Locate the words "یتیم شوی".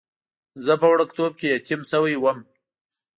1.55-2.15